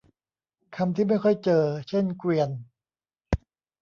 [0.75, 2.49] คำที่ไม่ค่อยเจอเช่นเกวียน